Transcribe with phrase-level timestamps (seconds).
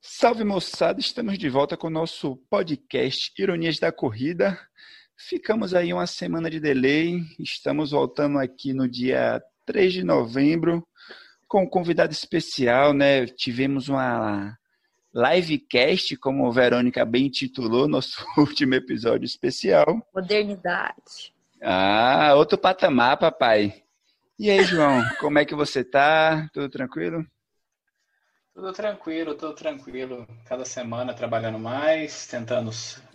[0.00, 4.58] Salve moçada, estamos de volta com o nosso podcast Ironias da Corrida.
[5.16, 10.86] Ficamos aí uma semana de delay, estamos voltando aqui no dia 3 de novembro
[11.48, 13.26] com um convidado especial, né?
[13.26, 14.56] Tivemos uma
[15.12, 20.00] livecast, como a Verônica bem titulou, nosso último episódio especial.
[20.14, 21.34] Modernidade.
[21.60, 23.82] Ah, outro patamar, papai.
[24.38, 26.48] E aí, João, como é que você tá?
[26.52, 27.26] Tudo tranquilo?
[28.58, 30.26] Tudo tranquilo, tudo tranquilo.
[30.44, 32.72] Cada semana trabalhando mais, tentando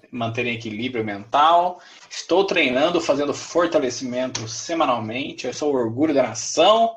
[0.09, 1.81] manter equilíbrio mental.
[2.09, 5.45] Estou treinando, fazendo fortalecimento semanalmente.
[5.45, 6.95] Eu sou o orgulho da nação,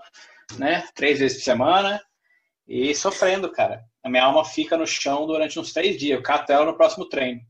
[0.56, 0.86] né?
[0.94, 2.00] Três vezes por semana.
[2.68, 3.82] E sofrendo, cara.
[4.00, 6.16] A minha alma fica no chão durante uns três dias.
[6.16, 7.40] Eu cato ela no próximo treino.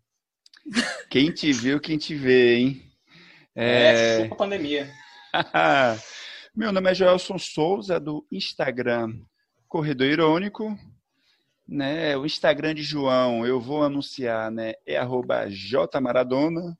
[1.10, 2.82] Quem te viu, quem te vê, hein?
[3.54, 4.90] É, é chupa pandemia.
[6.56, 9.12] Meu nome é Joelson Souza, do Instagram
[9.68, 10.78] Corredor Irônico.
[11.68, 12.16] Né?
[12.16, 14.74] O Instagram de João, eu vou anunciar, né?
[14.86, 16.76] É arroba jmaradona.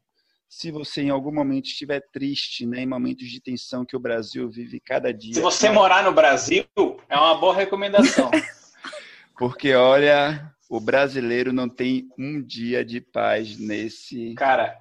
[0.48, 4.48] Se você em algum momento estiver triste, né, em momentos de tensão que o Brasil
[4.48, 5.34] vive cada dia.
[5.34, 6.64] Se você morar no Brasil,
[7.09, 8.31] é uma boa recomendação.
[9.37, 14.34] Porque, olha, o brasileiro não tem um dia de paz nesse.
[14.34, 14.79] Cara,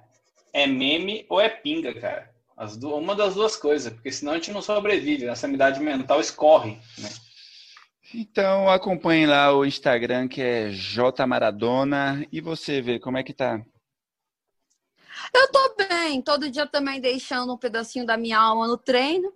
[0.52, 2.30] é meme ou é pinga, cara.
[2.56, 6.18] As duas, uma das duas coisas, porque senão a gente não sobrevive, a sanidade mental
[6.20, 7.10] escorre, né?
[8.14, 13.32] Então acompanhe lá o Instagram que é J Maradona e você vê como é que
[13.32, 13.60] tá.
[15.34, 19.32] Eu tô bem, todo dia também deixando um pedacinho da minha alma no treino.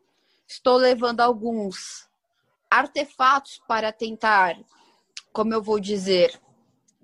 [0.46, 2.08] Estou levando alguns
[2.70, 4.56] artefatos para tentar,
[5.32, 6.38] como eu vou dizer,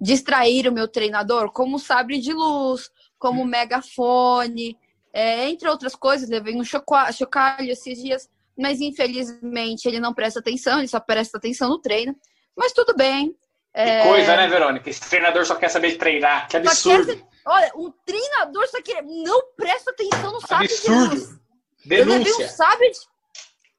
[0.00, 4.78] distrair o meu treinador, como sabre de luz, como megafone,
[5.12, 6.28] é, entre outras coisas.
[6.28, 11.68] Levei um chocalho esses dias mas infelizmente ele não presta atenção, ele só presta atenção
[11.68, 12.14] no treino.
[12.56, 13.36] Mas tudo bem.
[13.74, 14.00] É...
[14.02, 14.88] Que coisa, né, Verônica?
[14.88, 17.14] Esse treinador só quer saber treinar, que absurdo.
[17.14, 17.26] Quer...
[17.46, 21.16] Olha, um treinador só que não presta atenção no sabre absurdo.
[21.16, 22.42] de Denúncia.
[22.42, 22.98] Eu um sabre de...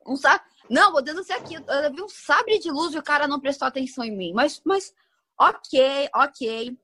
[0.06, 0.46] Um sabre...
[0.70, 1.56] Não, vou denunciar aqui.
[1.56, 4.34] Eu vi um sabre de luz e o cara não prestou atenção em mim.
[4.34, 4.94] Mas, mas
[5.40, 6.78] ok, ok.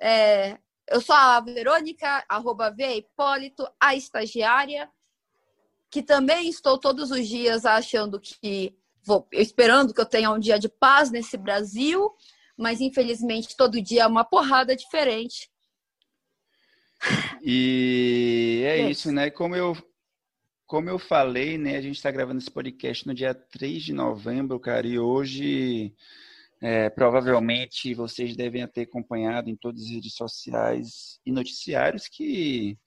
[0.00, 0.58] É...
[0.90, 4.90] Eu sou a Verônica, arroba V Hipólito, a estagiária
[5.90, 10.58] que também estou todos os dias achando que vou esperando que eu tenha um dia
[10.58, 12.10] de paz nesse Brasil,
[12.56, 15.50] mas infelizmente todo dia é uma porrada diferente.
[17.42, 19.30] E é, é isso, né?
[19.30, 19.76] Como eu
[20.66, 24.60] como eu falei, né, a gente está gravando esse podcast no dia 3 de novembro,
[24.60, 25.94] cara, e hoje
[26.60, 32.78] é, provavelmente vocês devem ter acompanhado em todas as redes sociais e noticiários que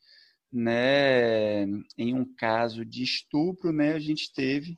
[0.51, 1.63] né,
[1.97, 4.77] em um caso de estupro, né, a gente teve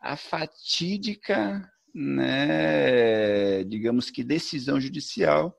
[0.00, 5.54] a fatídica, né, digamos que decisão judicial,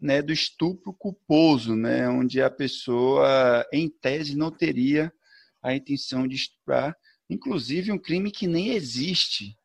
[0.00, 5.12] né, do estupro culposo, né, onde a pessoa, em tese, não teria
[5.62, 6.96] a intenção de estuprar,
[7.28, 9.56] inclusive um crime que nem existe.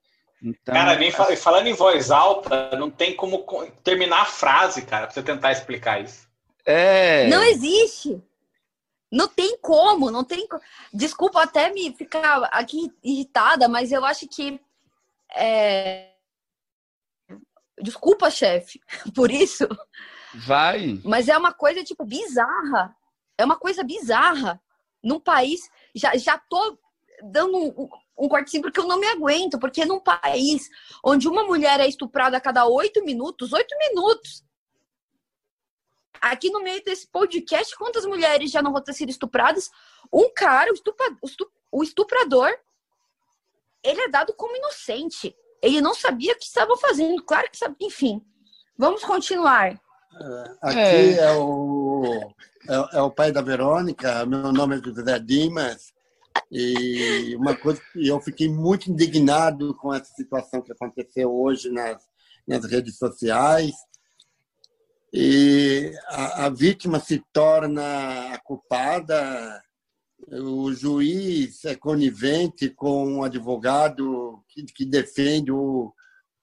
[0.44, 1.36] Então, cara, vem assim...
[1.36, 3.46] falando em voz alta, não tem como
[3.84, 6.28] terminar a frase, cara, para você tentar explicar isso.
[6.66, 7.28] É.
[7.28, 8.22] Não existe.
[9.16, 10.46] Não tem como, não tem.
[10.94, 14.59] Desculpa até me ficar aqui irritada, mas eu acho que.
[15.34, 16.12] É...
[17.81, 18.81] Desculpa, chefe,
[19.16, 19.66] por isso.
[20.34, 21.00] Vai.
[21.06, 22.94] Mas é uma coisa, tipo, bizarra.
[23.38, 24.62] É uma coisa bizarra.
[25.02, 25.62] Num país.
[25.96, 26.78] Já, já tô
[27.24, 27.90] dando um,
[28.20, 29.58] um cortezinho porque eu não me aguento.
[29.58, 30.70] Porque num país
[31.02, 34.44] onde uma mulher é estuprada a cada oito minutos, oito minutos,
[36.31, 39.69] aqui no meio desse podcast, quantas mulheres já não vão ter sido estupradas?
[40.12, 40.72] Um cara,
[41.72, 42.52] o, estuprador,
[43.84, 45.35] ele é dado como inocente.
[45.62, 47.24] Ele não sabia o que estava fazendo.
[47.24, 47.88] Claro que sabia.
[47.88, 48.22] Enfim,
[48.78, 49.72] vamos continuar.
[49.72, 52.34] É, aqui é, é o,
[52.69, 55.94] é, é, o pai da Verônica, meu nome é José Dimas.
[56.52, 62.03] E uma coisa que eu fiquei muito indignado com essa situação que aconteceu hoje nas,
[62.47, 63.74] nas redes sociais
[65.17, 69.64] e a, a vítima se torna a culpada,
[70.28, 75.94] o juiz é conivente com um advogado que, que defende o,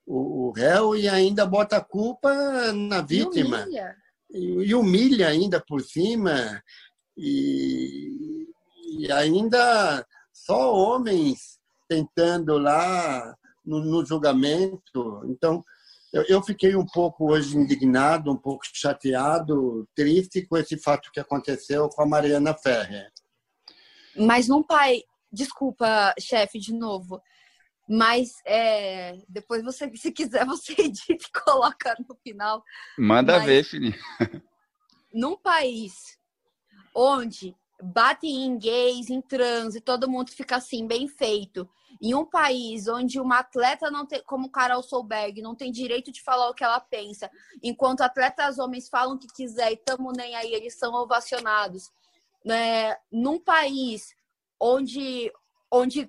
[0.06, 2.32] o, o, réu e ainda bota a culpa
[2.72, 3.58] na vítima.
[3.58, 3.96] E humilha,
[4.30, 6.62] e, e humilha ainda por cima.
[7.14, 8.48] E,
[9.00, 15.22] e ainda só homens tentando lá no, no julgamento.
[15.26, 15.62] Então,
[16.12, 21.20] eu, eu fiquei um pouco hoje indignado, um pouco chateado, triste com esse fato que
[21.20, 23.10] aconteceu com a Mariana Ferrer.
[24.16, 27.22] Mas num pai, desculpa, chefe, de novo,
[27.88, 32.62] Mas é, depois você, se quiser, você edita e coloca no final.
[32.98, 33.98] Manda Mas, ver, filhinho.
[35.12, 36.18] Num país
[36.94, 41.68] onde batem em gays, em trans, e todo mundo fica assim, bem feito.
[42.00, 46.22] Em um país onde uma atleta não tem, como Carol Solberg, não tem direito de
[46.22, 47.28] falar o que ela pensa,
[47.62, 51.90] enquanto atletas homens falam o que quiser e tamo nem aí, eles são ovacionados.
[52.44, 52.96] Né?
[53.10, 54.14] Num país
[54.60, 55.32] onde,
[55.70, 56.08] onde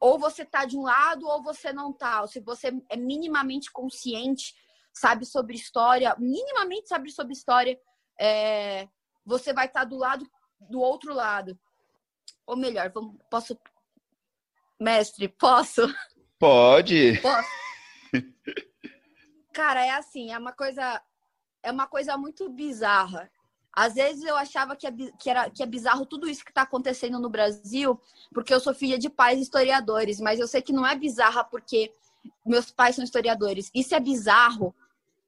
[0.00, 2.22] ou você tá de um lado ou você não tá.
[2.22, 4.54] Ou se você é minimamente consciente,
[4.92, 7.78] sabe sobre história, minimamente sabe sobre história,
[8.20, 8.88] é,
[9.24, 10.28] você vai estar tá do lado
[10.60, 11.58] do outro lado.
[12.46, 13.58] Ou melhor, vamos, posso.
[14.78, 15.82] Mestre, posso?
[16.38, 17.18] Pode.
[17.20, 17.48] Posso.
[19.52, 21.02] Cara, é assim, é uma coisa.
[21.62, 23.30] É uma coisa muito bizarra.
[23.72, 26.62] Às vezes eu achava que é, que, era, que é bizarro tudo isso que está
[26.62, 28.00] acontecendo no Brasil,
[28.32, 31.92] porque eu sou filha de pais historiadores, mas eu sei que não é bizarra porque
[32.44, 33.70] meus pais são historiadores.
[33.74, 34.74] Isso é bizarro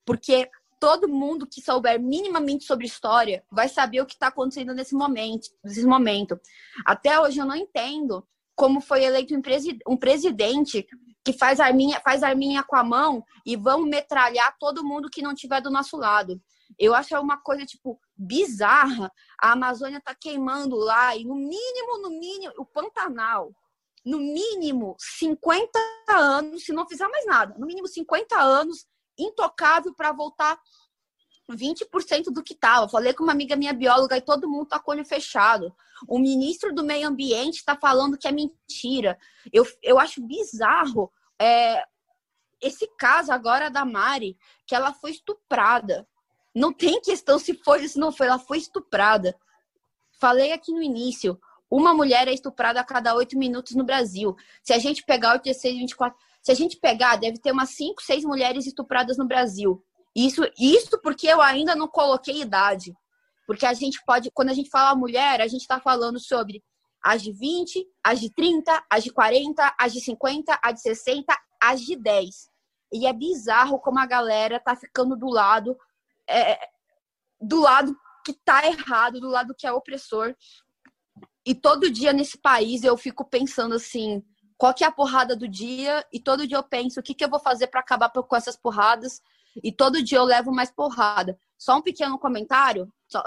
[0.05, 4.95] porque todo mundo que souber minimamente sobre história vai saber o que está acontecendo nesse
[4.95, 6.41] momento, nesse momento.
[6.85, 10.87] Até hoje eu não entendo como foi eleito um, presi presidente
[11.25, 15.35] que faz arminha, faz arminha com a mão e vão metralhar todo mundo que não
[15.35, 16.41] tiver do nosso lado.
[16.79, 19.13] Eu acho é uma coisa, tipo, bizarra.
[19.41, 23.53] A Amazônia tá queimando lá e no mínimo, no mínimo, o Pantanal,
[24.05, 25.71] no mínimo 50
[26.09, 28.87] anos, se não fizer mais nada, no mínimo 50 anos,
[29.19, 30.59] intocável para voltar
[31.51, 32.89] 20% do que estava.
[32.89, 35.75] Falei com uma amiga minha bióloga e todo mundo tá com o olho fechado.
[36.07, 39.19] O ministro do Meio Ambiente está falando que é mentira.
[39.53, 41.11] Eu, eu acho bizarro
[41.41, 41.83] é,
[42.61, 44.37] esse caso agora da Mari,
[44.67, 46.07] que ela foi estuprada.
[46.55, 49.37] Não tem questão se foi ou se não foi, ela foi estuprada.
[50.21, 54.35] Falei aqui no início, uma mulher é estuprada a cada oito minutos no Brasil.
[54.63, 58.03] Se a gente pegar o 16, 24, se a gente pegar, deve ter umas cinco,
[58.03, 59.83] seis mulheres estupradas no Brasil.
[60.17, 62.93] Isso, isso porque eu ainda não coloquei idade.
[63.47, 66.63] Porque a gente pode, quando a gente fala mulher, a gente está falando sobre
[67.03, 71.39] as de 20, as de 30, as de 40, as de 50, as de 60,
[71.63, 72.49] as de 10.
[72.93, 75.77] E é bizarro como a galera tá ficando do lado
[76.29, 76.59] é,
[77.41, 80.35] do lado que tá errado, do lado que é opressor.
[81.47, 84.23] E todo dia nesse país eu fico pensando assim,
[84.59, 86.05] qual que é a porrada do dia?
[86.13, 88.57] E todo dia eu penso, o que, que eu vou fazer para acabar com essas
[88.57, 89.23] porradas?
[89.63, 91.39] E todo dia eu levo mais porrada.
[91.57, 92.93] Só um pequeno comentário.
[93.07, 93.23] Só...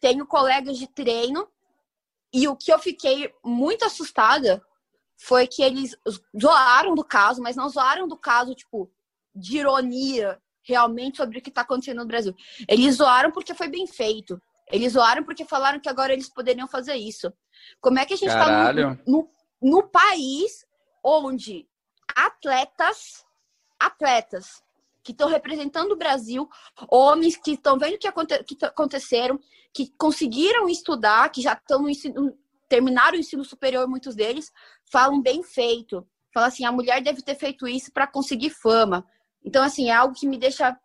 [0.00, 1.48] Tenho colegas de treino
[2.32, 4.60] e o que eu fiquei muito assustada
[5.16, 5.96] foi que eles
[6.38, 8.90] zoaram do caso, mas não zoaram do caso, tipo,
[9.32, 12.34] de ironia, realmente sobre o que está acontecendo no Brasil.
[12.68, 14.42] Eles zoaram porque foi bem feito.
[14.70, 17.32] Eles zoaram porque falaram que agora eles poderiam fazer isso.
[17.80, 19.30] Como é que a gente está no, no,
[19.64, 20.66] no, país
[21.02, 21.66] onde
[22.14, 23.24] atletas,
[23.78, 24.62] atletas
[25.02, 26.48] que estão representando o Brasil,
[26.90, 29.38] homens que estão vendo o que, aconte, que aconteceram,
[29.72, 32.36] que conseguiram estudar, que já estão no ensino,
[32.68, 34.52] terminaram o ensino superior, muitos deles,
[34.90, 36.06] falam bem feito.
[36.32, 39.06] Fala assim, a mulher deve ter feito isso para conseguir fama.
[39.44, 40.76] Então, assim, é algo que me deixa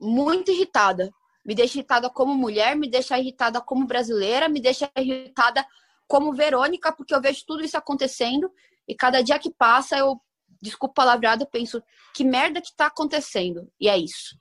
[0.00, 1.10] muito irritada.
[1.44, 5.66] Me deixa irritada como mulher, me deixa irritada como brasileira, me deixa irritada
[6.10, 8.50] como Verônica, porque eu vejo tudo isso acontecendo
[8.86, 10.20] e cada dia que passa eu,
[10.60, 11.80] desculpa palavrado, eu penso,
[12.12, 13.70] que merda que tá acontecendo?
[13.80, 14.36] E é isso.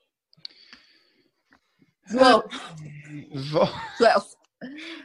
[2.07, 2.43] João.
[3.31, 3.69] João.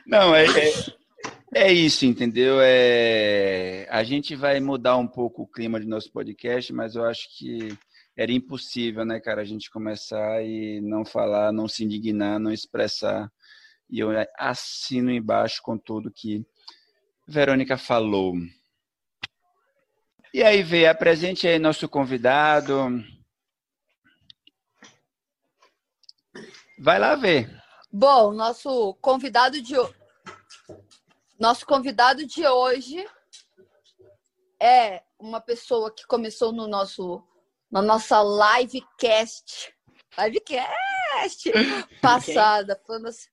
[0.06, 2.56] Não, é, é, é, isso, entendeu?
[2.62, 7.28] É, a gente vai mudar um pouco o clima do nosso podcast, mas eu acho
[7.36, 7.76] que
[8.16, 13.30] era impossível, né, cara, a gente começar e não falar, não se indignar, não expressar.
[13.90, 16.46] E eu assino embaixo com tudo que
[17.26, 18.34] Verônica falou.
[20.32, 23.02] E aí, Vê, apresente aí nosso convidado.
[26.78, 27.48] Vai lá ver.
[27.90, 29.74] Bom, nosso convidado de
[31.38, 33.06] nosso convidado de hoje
[34.60, 37.22] é uma pessoa que começou no nosso
[37.70, 39.74] na nossa livecast,
[40.18, 41.50] livecast
[42.00, 43.28] passada, falando assim,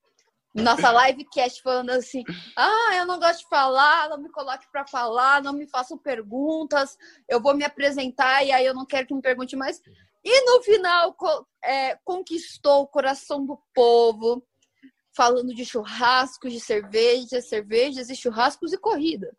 [0.54, 2.22] nossa livecast falando assim,
[2.56, 6.96] ah, eu não gosto de falar, não me coloque para falar, não me façam perguntas,
[7.28, 9.80] eu vou me apresentar e aí eu não quero que me pergunte mais.
[10.24, 11.16] E no final
[11.64, 14.46] é, conquistou o coração do povo,
[15.14, 19.34] falando de churrascos, de cervejas, cervejas e churrascos e corrida.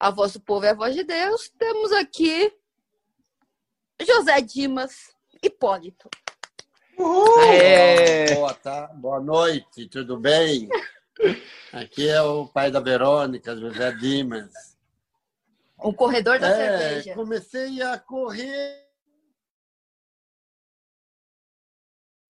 [0.00, 1.50] A voz do povo é a voz de Deus.
[1.58, 2.52] Temos aqui
[4.00, 6.08] José Dimas Hipólito.
[6.98, 7.42] Uhul!
[7.42, 8.34] É...
[8.34, 8.86] Boa, tá?
[8.88, 10.68] Boa noite, tudo bem?
[11.72, 14.76] Aqui é o pai da Verônica, José Dimas.
[15.78, 17.14] O corredor da é, cerveja.
[17.14, 18.86] Comecei a correr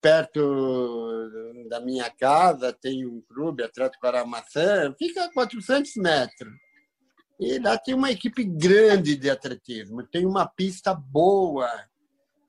[0.00, 1.28] perto
[1.68, 6.52] da minha casa, tem um clube, Atlético Aramaçã, fica a 400 metros.
[7.40, 11.68] E lá tem uma equipe grande de atletismo, tem uma pista boa,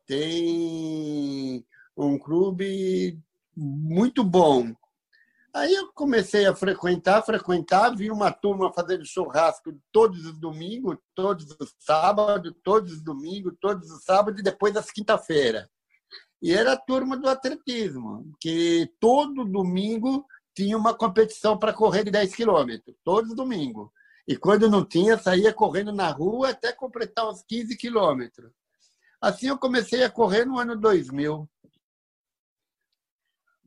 [0.06, 1.66] tem
[2.06, 3.20] um clube
[3.56, 4.74] muito bom.
[5.54, 11.56] Aí eu comecei a frequentar, frequentar, vi uma turma fazendo churrasco todos os domingos, todos
[11.60, 15.68] os sábados, todos os domingos, todos os sábados e depois das quinta-feira.
[16.40, 20.24] E era a turma do atletismo, que todo domingo
[20.56, 23.90] tinha uma competição para correr de 10 quilômetros, todos os domingos.
[24.28, 28.52] E quando não tinha, saía correndo na rua até completar uns 15 quilômetros.
[29.20, 31.50] Assim eu comecei a correr no ano 2000.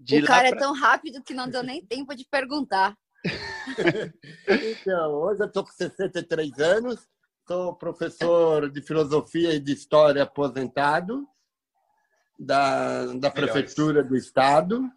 [0.01, 0.59] De o cara é pra...
[0.59, 2.97] é tão rápido que não deu nem tempo de perguntar.
[4.49, 7.07] então, hoje eu estou com 63 anos,
[7.47, 11.29] sou professor de filosofia e de história aposentado
[12.39, 14.91] da, da prefeitura do estado.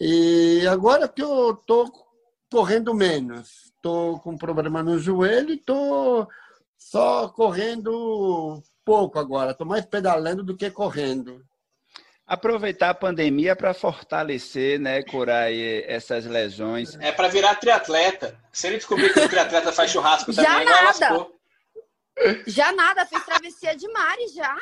[0.00, 1.92] E agora que eu estou
[2.50, 6.28] correndo menos, estou com problema no joelho e estou
[6.76, 11.40] só correndo pouco agora, estou mais pedalando do que correndo
[12.26, 16.96] aproveitar a pandemia para fortalecer, né, curar essas lesões.
[17.00, 18.38] É para virar triatleta.
[18.52, 21.28] Se ele descobrir que o triatleta faz churrasco já também, nada.
[22.46, 24.56] Já nada, fez travessia de mares já.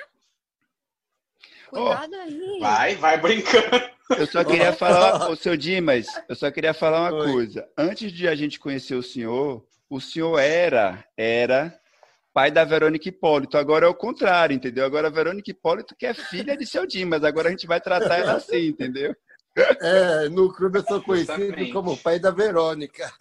[1.68, 2.58] Cuidado oh, aí.
[2.60, 3.90] Vai, vai brincando.
[4.10, 7.32] Eu só queria falar, o seu Dimas, eu só queria falar uma Oi.
[7.32, 7.68] coisa.
[7.78, 11.79] Antes de a gente conhecer o senhor, o senhor era, era
[12.32, 13.58] pai da Verônica Hipólito.
[13.58, 14.84] Agora é o contrário, entendeu?
[14.84, 17.24] Agora a Verônica Hipólito que é filha de seu Dimas.
[17.24, 19.14] Agora a gente vai tratar ela assim, entendeu?
[19.80, 23.12] É, no clube eu sou conhecido como pai da Verônica.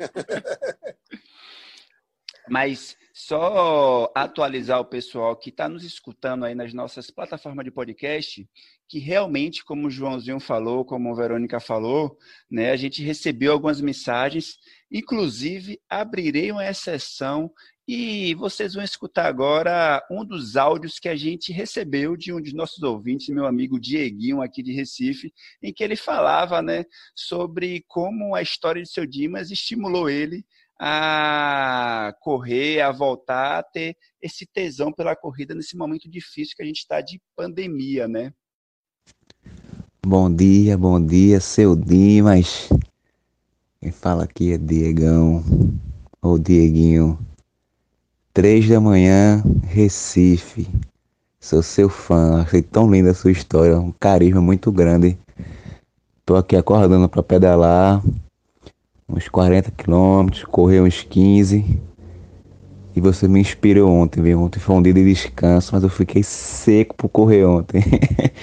[2.47, 8.49] Mas só atualizar o pessoal que está nos escutando aí nas nossas plataformas de podcast,
[8.87, 12.17] que realmente, como o Joãozinho falou, como a Verônica falou,
[12.49, 14.55] né, a gente recebeu algumas mensagens,
[14.89, 17.51] inclusive abrirei uma exceção
[17.85, 22.55] e vocês vão escutar agora um dos áudios que a gente recebeu de um de
[22.55, 28.33] nossos ouvintes, meu amigo Dieguinho, aqui de Recife, em que ele falava né, sobre como
[28.33, 30.45] a história de seu Dimas estimulou ele
[30.79, 36.65] a correr, a voltar, a ter esse tesão pela corrida nesse momento difícil que a
[36.65, 38.31] gente está de pandemia, né?
[40.05, 42.69] Bom dia, bom dia, seu Dimas.
[43.81, 45.43] Quem fala aqui é Diegão,
[46.21, 47.19] ou Dieguinho
[48.31, 50.65] Três da manhã, Recife.
[51.41, 55.17] Sou seu fã, achei tão linda a sua história, um carisma muito grande.
[56.25, 58.01] Tô aqui acordando para pedalar
[59.09, 61.81] uns 40 quilômetros, correr uns 15.
[62.95, 64.41] E você me inspirou ontem, viu?
[64.41, 67.83] Ontem foi um dia de descanso, mas eu fiquei seco por correr ontem.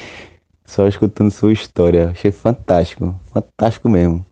[0.65, 2.11] Só escutando sua história.
[2.11, 4.25] Achei fantástico, fantástico mesmo.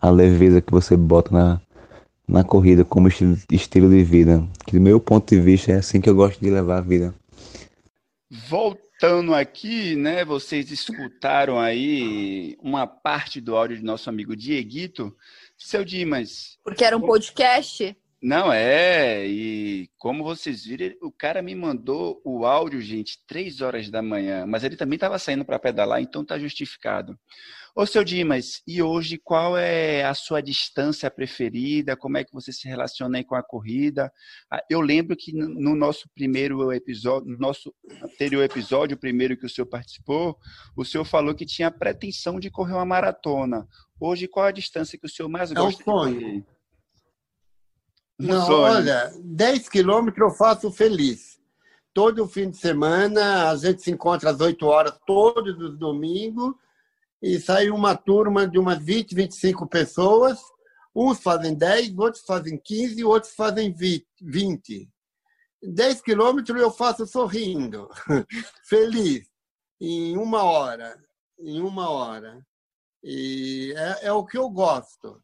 [0.00, 1.60] A leveza que você bota na,
[2.26, 4.46] na corrida como estilo, estilo de vida.
[4.66, 7.14] Que do meu ponto de vista é assim que eu gosto de levar a vida.
[8.48, 10.24] Voltando aqui, né?
[10.24, 15.14] Vocês escutaram aí uma parte do áudio do nosso amigo Dieguito.
[15.58, 16.56] Seu Dimas.
[16.62, 17.96] Porque era um podcast?
[18.22, 19.26] Não, é.
[19.26, 24.46] E como vocês viram, o cara me mandou o áudio, gente, três horas da manhã.
[24.46, 27.18] Mas ele também estava saindo para pedalar, então tá justificado.
[27.76, 31.96] Ô, seu Dimas, e hoje qual é a sua distância preferida?
[31.96, 34.12] Como é que você se relaciona aí com a corrida?
[34.50, 37.72] Ah, eu lembro que no nosso primeiro episódio, no nosso
[38.02, 40.36] anterior episódio, o primeiro que o senhor participou,
[40.76, 43.68] o senhor falou que tinha pretensão de correr uma maratona.
[44.00, 46.46] Hoje, qual a distância que o senhor mais gosta é um sonho.
[48.20, 48.62] Um Não, sonho.
[48.62, 51.38] olha, 10 quilômetros eu faço feliz.
[51.92, 56.54] Todo fim de semana, a gente se encontra às 8 horas, todos os domingos,
[57.20, 60.38] e sai uma turma de umas 20, 25 pessoas.
[60.94, 64.88] Uns fazem 10, outros fazem 15, outros fazem 20.
[65.60, 67.88] 10 quilômetros eu faço sorrindo,
[68.64, 69.28] feliz,
[69.80, 70.96] em uma hora.
[71.40, 72.44] Em uma hora.
[73.02, 75.22] E é, é o que eu gosto.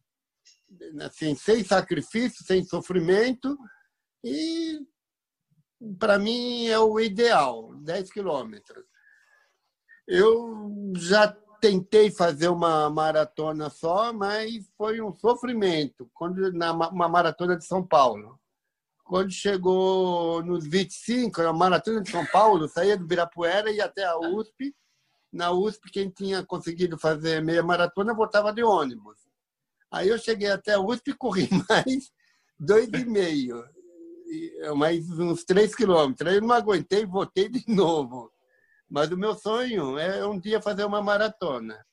[1.01, 3.57] Assim, sem sacrifício, sem sofrimento.
[4.23, 4.81] E
[5.99, 8.85] para mim é o ideal, 10 quilômetros.
[10.07, 11.29] Eu já
[11.61, 16.11] tentei fazer uma maratona só, mas foi um sofrimento.
[16.13, 18.39] Quando na uma maratona de São Paulo,
[19.05, 24.19] quando chegou nos 25, a maratona de São Paulo, saía do Birapuera e até a
[24.19, 24.75] USP.
[25.35, 29.19] Na USP, quem tinha conseguido fazer meia maratona voltava de ônibus.
[29.91, 32.13] Aí eu cheguei até a USP e corri mais
[32.57, 33.65] dois e meio.
[34.77, 36.31] mais uns 3 quilômetros.
[36.31, 38.31] Aí eu não aguentei, voltei de novo.
[38.89, 41.85] Mas o meu sonho é um dia fazer uma maratona.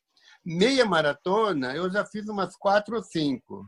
[0.46, 3.68] Meia maratona, eu já fiz umas quatro ou cinco.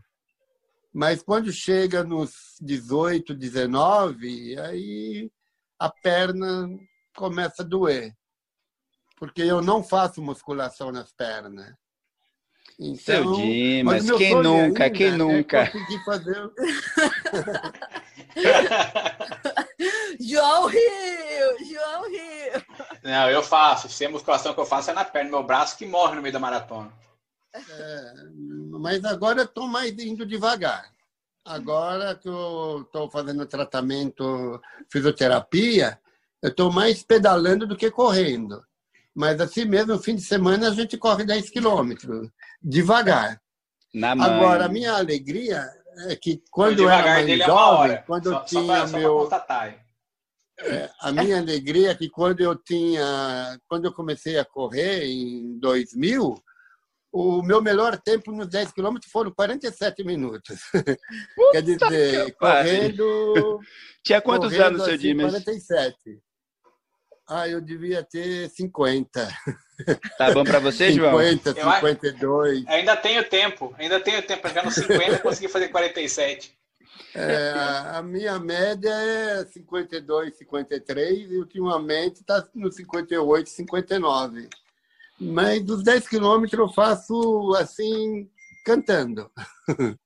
[0.94, 5.32] Mas quando chega nos 18, 19, aí
[5.80, 6.70] a perna
[7.16, 8.16] começa a doer.
[9.24, 11.74] Porque eu não faço musculação nas pernas.
[12.78, 15.60] Então, Seu Dimas, quem nunca, quem é nunca?
[15.60, 15.72] É
[16.04, 16.36] fazer...
[20.20, 21.66] João Rio!
[21.72, 22.66] João Rio!
[23.02, 23.88] Não, eu faço.
[23.88, 26.34] Se a musculação que eu faço é na perna, meu braço que morre no meio
[26.34, 26.92] da maratona.
[27.56, 28.14] É,
[28.72, 30.92] mas agora eu estou mais indo devagar.
[31.46, 34.62] Agora que eu estou fazendo tratamento,
[34.92, 35.98] fisioterapia,
[36.42, 38.62] eu estou mais pedalando do que correndo.
[39.16, 42.30] Mas assim mesmo, no fim de semana, a gente corre 10 quilômetros,
[42.62, 43.40] devagar.
[44.20, 45.70] Agora, a minha alegria
[46.08, 49.30] é que quando eu era mais é jovem, quando só, eu tinha só meu...
[50.60, 55.60] É, a minha alegria é que quando eu tinha, quando eu comecei a correr em
[55.60, 56.36] 2000,
[57.12, 60.60] o meu melhor tempo nos 10 quilômetros foram 47 minutos.
[61.52, 63.60] Quer dizer, correndo.
[64.04, 65.32] Tinha quantos correndo, anos, seu assim, Dimas?
[65.32, 66.22] 47.
[67.28, 69.28] Ah, eu devia ter 50.
[70.18, 71.74] Tá bom para você, 50, João?
[71.76, 72.68] 50, 52.
[72.68, 76.56] Ainda tenho tempo, ainda tenho tempo para chegar nos 50 e conseguir fazer 47.
[77.16, 77.54] É,
[77.96, 84.50] a minha média é 52, 53 e ultimamente está no 58, 59.
[85.20, 88.30] Mas dos 10 quilômetros eu faço assim,
[88.66, 89.32] cantando.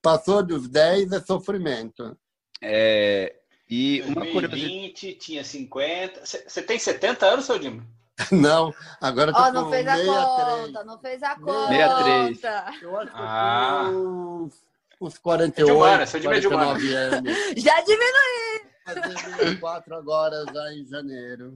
[0.00, 2.16] Passou dos 10 é sofrimento.
[2.62, 3.41] É,
[3.74, 6.26] e uma 2020 tinha 50.
[6.26, 7.82] Você tem 70 anos, seu Dima?
[8.30, 11.68] Não, agora eu tô oh, não fez a conta, não fez a conta.
[11.68, 12.82] 63.
[12.82, 13.84] Eu acho que ah.
[13.86, 14.62] eu uns,
[15.00, 17.32] uns 48, é humana, 49 anos.
[17.56, 18.60] Já diminuí.
[18.84, 21.54] Fazer 4 agora, já em janeiro.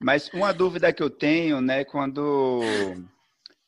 [0.00, 2.62] Mas uma dúvida que eu tenho, né, quando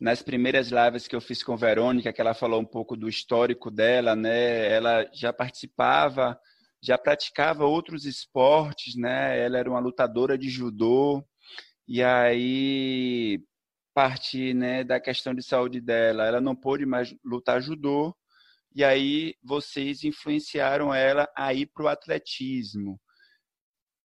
[0.00, 3.70] nas primeiras lives que eu fiz com Verônica, que ela falou um pouco do histórico
[3.70, 6.40] dela, né, ela já participava,
[6.84, 11.24] já praticava outros esportes, né, ela era uma lutadora de judô,
[11.88, 13.42] e aí
[13.94, 18.14] parte, né, da questão de saúde dela, ela não pôde mais lutar judô,
[18.74, 23.00] e aí vocês influenciaram ela a ir para o atletismo.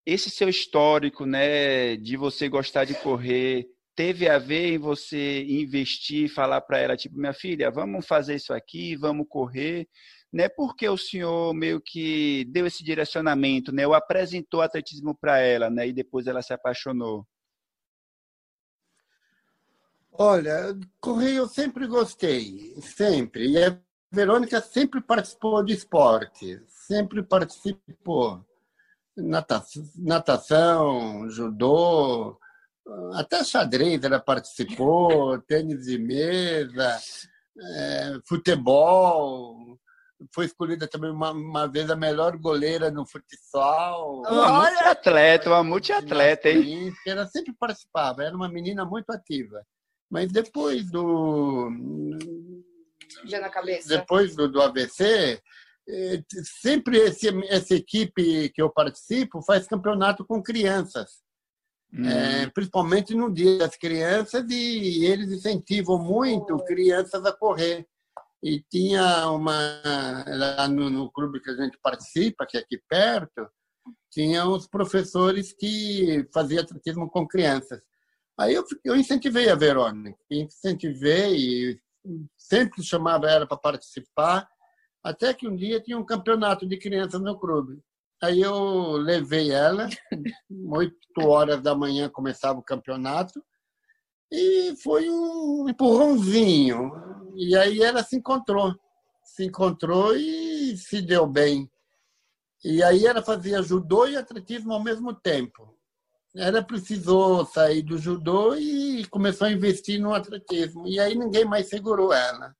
[0.05, 6.29] Esse seu histórico, né, de você gostar de correr, teve a ver em você investir,
[6.29, 9.89] falar para ela, tipo, minha filha, vamos fazer isso aqui, vamos correr,
[10.37, 10.49] né?
[10.49, 13.87] Porque o senhor meio que deu esse direcionamento, né?
[13.87, 15.88] Ou apresentou atletismo para ela, né?
[15.88, 17.27] E depois ela se apaixonou.
[20.12, 23.49] Olha, correr eu sempre gostei, sempre.
[23.51, 23.79] E a
[24.12, 28.44] Verônica sempre participou de esporte, sempre participou
[29.96, 32.38] natação, judô,
[33.14, 36.99] até xadrez ela participou, tênis de mesa,
[37.59, 39.79] é, futebol.
[40.35, 44.22] Foi escolhida também uma, uma, vez a melhor goleira no futsal.
[44.22, 46.94] Uma multiatleta, uma multiatleta, hein?
[47.07, 49.62] Ela sempre participava, era uma menina muito ativa.
[50.11, 51.70] Mas depois do.
[53.26, 53.88] Já na cabeça.
[53.88, 55.40] Depois do, do AVC,
[55.88, 56.22] é,
[56.62, 61.22] sempre esse, essa equipe que eu participo faz campeonato com crianças,
[61.92, 62.05] hum.
[62.05, 67.87] é, principalmente no Dia das Crianças, e eles incentivam muito crianças a correr.
[68.46, 69.82] E tinha uma,
[70.24, 73.44] lá no, no clube que a gente participa, que é aqui perto,
[74.09, 77.80] tinha os professores que faziam atletismo com crianças.
[78.38, 81.80] Aí eu, eu incentivei a Verônica, incentivei e
[82.38, 84.48] sempre chamava ela para participar
[85.02, 87.80] até que um dia tinha um campeonato de crianças no clube.
[88.22, 89.88] Aí eu levei ela,
[90.70, 93.42] oito horas da manhã começava o campeonato,
[94.30, 96.92] e foi um empurrãozinho.
[97.37, 98.75] E aí ela se encontrou,
[99.22, 101.70] se encontrou e se deu bem.
[102.64, 105.77] E aí ela fazia judô e atletismo ao mesmo tempo.
[106.35, 110.87] Ela precisou sair do judô e começou a investir no atletismo.
[110.87, 112.55] E aí ninguém mais segurou ela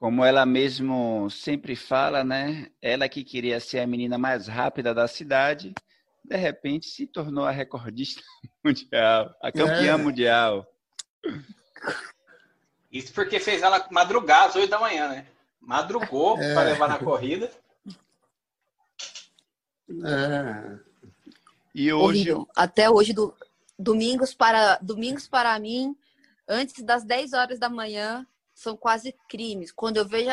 [0.00, 2.70] como ela mesmo sempre fala, né?
[2.80, 5.74] Ela que queria ser a menina mais rápida da cidade,
[6.24, 8.22] de repente se tornou a recordista
[8.64, 9.96] mundial, a campeã é.
[9.98, 10.66] mundial.
[12.90, 15.26] Isso porque fez ela madrugar às oito da manhã, né?
[15.60, 16.54] Madrugou é.
[16.54, 17.50] para levar na corrida.
[19.88, 20.78] É.
[21.74, 22.32] E hoje.
[22.32, 22.48] Horrível.
[22.56, 23.34] Até hoje, do,
[23.78, 25.96] domingos, para, domingos para mim,
[26.48, 29.72] antes das 10 horas da manhã, são quase crimes.
[29.72, 30.30] Quando eu vejo.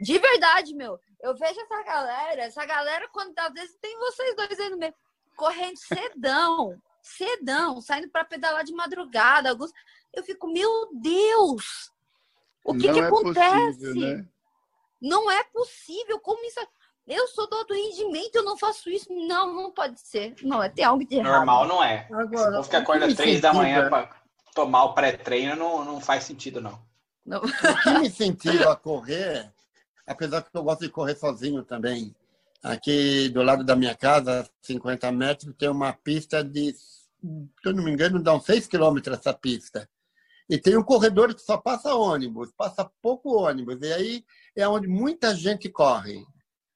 [0.00, 4.58] De verdade, meu, eu vejo essa galera, essa galera, quando às vezes tem vocês dois
[4.58, 4.94] aí no meio,
[5.36, 9.50] correndo cedão, cedão, saindo para pedalar de madrugada.
[9.50, 9.72] Alguns...
[10.12, 11.92] Eu fico, meu Deus!
[12.64, 13.78] O que, que é acontece?
[13.78, 14.26] Possível, né?
[15.00, 16.20] Não é possível.
[16.20, 16.60] Como isso.
[17.06, 19.06] Eu sou do alto rendimento, eu não faço isso.
[19.10, 20.34] Não, não pode ser.
[20.42, 21.36] Não, é tem algo de errado.
[21.36, 22.06] Normal não é.
[22.12, 24.10] Agora, Se que acorda três da manhã para
[24.54, 26.78] tomar o pré-treino, não, não faz sentido, não.
[27.24, 27.38] não.
[27.38, 29.50] O que me incentiva a correr,
[30.06, 32.14] apesar que eu gosto de correr sozinho também,
[32.62, 37.08] aqui do lado da minha casa, 50 metros, tem uma pista de, se
[37.64, 39.88] eu não me engano, dá uns 6 quilômetros essa pista.
[40.48, 43.78] E tem um corredor que só passa ônibus, passa pouco ônibus.
[43.82, 44.24] E aí
[44.56, 46.24] é onde muita gente corre.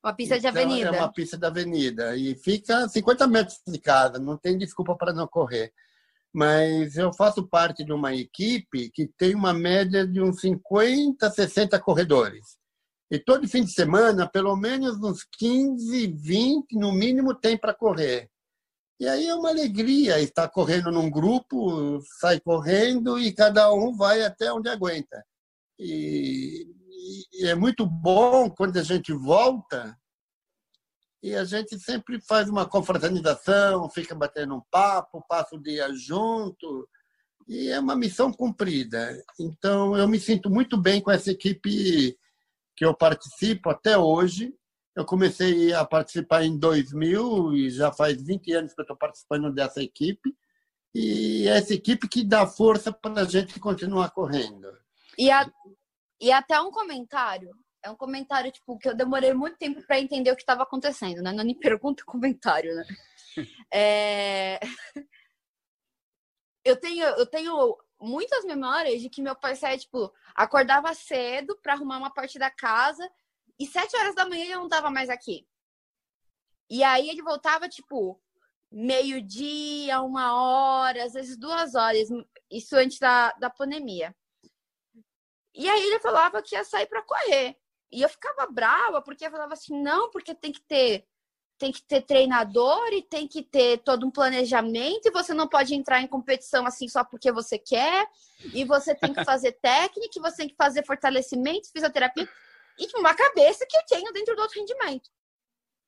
[0.04, 0.88] Uma pista de então, avenida.
[0.88, 2.16] É uma pista de avenida.
[2.16, 5.72] E fica 50 metros de casa, não tem desculpa para não correr.
[6.34, 11.78] Mas eu faço parte de uma equipe que tem uma média de uns 50, 60
[11.80, 12.58] corredores.
[13.12, 18.28] E todo fim de semana, pelo menos uns 15, 20, no mínimo, tem para correr.
[18.98, 24.22] E aí é uma alegria estar correndo num grupo, sai correndo e cada um vai
[24.22, 25.22] até onde aguenta.
[25.78, 26.66] E
[27.34, 29.96] e é muito bom quando a gente volta
[31.22, 36.88] e a gente sempre faz uma confraternização, fica batendo um papo, passa o dia junto
[37.48, 39.20] e é uma missão cumprida.
[39.38, 42.16] Então eu me sinto muito bem com essa equipe
[42.76, 44.54] que eu participo até hoje.
[44.94, 49.52] Eu comecei a participar em 2000 e já faz 20 anos que eu estou participando
[49.52, 50.34] dessa equipe.
[50.94, 54.68] E é essa equipe que dá força para a gente continuar correndo.
[55.18, 55.50] E a,
[56.20, 57.50] e até um comentário.
[57.84, 61.20] É um comentário, tipo, que eu demorei muito tempo para entender o que estava acontecendo,
[61.20, 61.32] né?
[61.32, 62.84] Não é nem pergunta, é comentário, né?
[63.72, 64.60] É...
[66.64, 71.74] Eu, tenho, eu tenho muitas memórias de que meu pai saía, tipo, acordava cedo para
[71.74, 73.08] arrumar uma parte da casa
[73.58, 75.46] e sete horas da manhã ele não estava mais aqui.
[76.68, 78.20] E aí ele voltava, tipo,
[78.70, 82.08] meio-dia, uma hora, às vezes duas horas.
[82.50, 84.14] Isso antes da, da pandemia.
[85.54, 87.56] E aí ele falava que ia sair para correr.
[87.90, 91.06] E eu ficava brava, porque eu falava assim, não, porque tem que ter
[91.62, 95.72] tem que ter treinador e tem que ter todo um planejamento, e você não pode
[95.76, 98.10] entrar em competição assim só porque você quer,
[98.52, 102.28] e você tem que fazer técnica, você tem que fazer fortalecimento, fisioterapia,
[102.80, 105.08] e tipo, uma cabeça que eu tenho dentro do outro rendimento.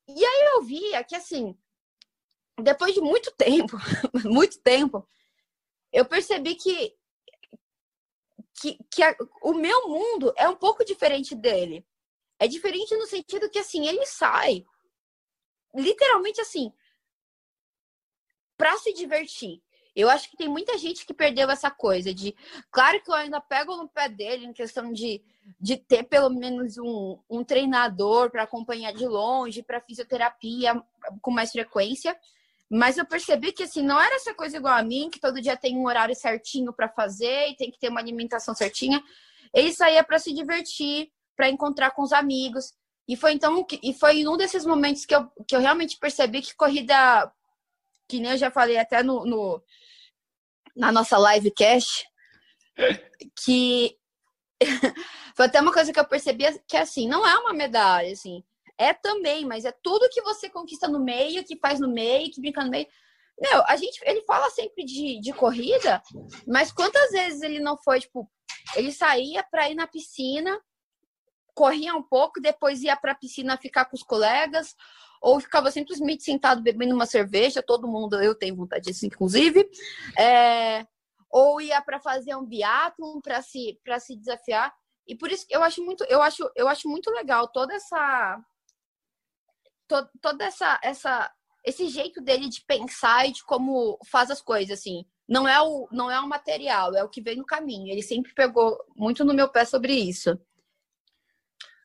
[0.06, 1.58] E aí eu via que assim,
[2.60, 3.76] depois de muito tempo,
[4.24, 5.04] muito tempo,
[5.92, 6.94] eu percebi que
[8.60, 11.84] que, que a, o meu mundo é um pouco diferente dele.
[12.38, 14.64] É diferente no sentido que, assim, ele sai
[15.74, 16.72] literalmente assim
[18.56, 19.62] para se divertir.
[19.94, 22.34] Eu acho que tem muita gente que perdeu essa coisa de.
[22.70, 25.22] Claro que eu ainda pego no pé dele em questão de,
[25.60, 30.82] de ter pelo menos um, um treinador para acompanhar de longe, para fisioterapia
[31.22, 32.18] com mais frequência.
[32.68, 35.56] Mas eu percebi que assim, não era essa coisa igual a mim, que todo dia
[35.56, 39.00] tem um horário certinho para fazer e tem que ter uma alimentação certinha.
[39.52, 42.72] Ele saía para se divertir, para encontrar com os amigos.
[43.06, 46.40] E foi então e foi em um desses momentos que eu, que eu realmente percebi
[46.40, 47.30] que corrida,
[48.08, 49.62] que nem eu já falei até no, no
[50.74, 52.04] na nossa live cash,
[53.44, 53.96] que
[55.36, 58.42] foi até uma coisa que eu percebi que assim, não é uma medalha, assim.
[58.76, 62.40] É também, mas é tudo que você conquista no meio, que faz no meio, que
[62.40, 62.88] brinca no meio.
[63.38, 66.02] Meu, a gente, ele fala sempre de, de corrida,
[66.46, 68.30] mas quantas vezes ele não foi, tipo,
[68.76, 70.60] ele saía para ir na piscina,
[71.54, 74.74] corria um pouco, depois ia para a piscina ficar com os colegas,
[75.20, 79.68] ou ficava simplesmente sentado bebendo uma cerveja, todo mundo, eu tenho vontade disso, inclusive,
[80.18, 80.86] é,
[81.30, 84.72] ou ia para fazer um biatlon para se, se desafiar.
[85.06, 88.38] E por isso que eu acho muito, eu acho, eu acho muito legal toda essa
[89.88, 91.30] to, toda essa, essa
[91.64, 95.04] esse jeito dele de pensar e de como faz as coisas assim.
[95.26, 97.90] Não é o não é o material, é o que vem no caminho.
[97.90, 100.38] Ele sempre pegou muito no meu pé sobre isso.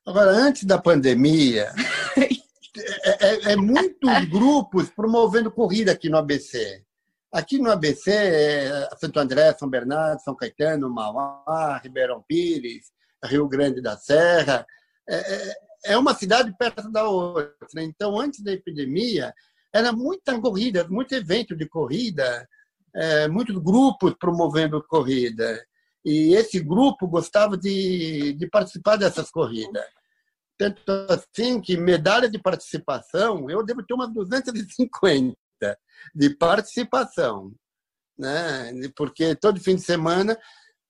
[0.10, 1.72] Agora, antes da pandemia,
[2.17, 6.84] é, é, é, muitos grupos promovendo corrida aqui no ABC.
[7.32, 12.88] Aqui no ABC, é Santo André, São Bernardo, São Caetano, Mauá, Ribeirão Pires,
[13.24, 14.65] Rio Grande da Serra.
[15.08, 17.56] É, é é uma cidade perto da outra.
[17.78, 19.34] Então, antes da epidemia,
[19.74, 22.48] era muita corrida, muito evento de corrida,
[22.95, 25.63] é, muitos grupos promovendo corrida.
[26.04, 29.86] E esse grupo gostava de, de participar dessas corridas.
[30.60, 35.38] Tanto assim que medalha de participação, eu devo ter umas 250
[36.13, 37.54] de participação.
[38.17, 38.74] Né?
[38.93, 40.38] Porque todo fim de semana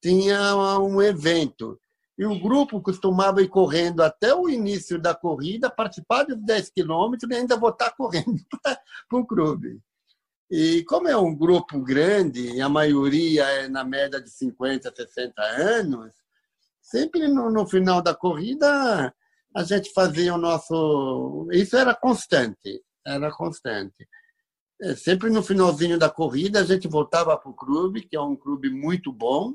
[0.02, 1.80] tinha um evento.
[2.18, 7.30] E o grupo costumava ir correndo até o início da corrida, participar dos 10 quilômetros
[7.30, 8.42] e ainda voltar correndo
[9.08, 9.80] para o clube.
[10.50, 15.40] E como é um grupo grande, e a maioria é na média de 50, 60
[15.44, 16.12] anos,
[16.82, 19.14] sempre no, no final da corrida
[19.56, 21.48] a gente fazia o nosso.
[21.52, 24.08] Isso era constante, era constante.
[24.82, 28.36] É, sempre no finalzinho da corrida a gente voltava para o clube, que é um
[28.36, 29.54] clube muito bom,